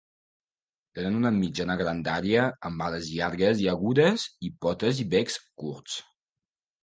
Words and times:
Tenen 0.99 1.17
una 1.19 1.31
mitjana 1.35 1.75
grandària, 1.81 2.45
amb 2.69 2.85
ales 2.87 3.11
llargues 3.17 3.61
i 3.65 3.69
agudes 3.75 4.25
i 4.49 4.53
potes 4.67 5.03
i 5.03 5.05
becs 5.15 5.37
curts. 5.65 5.99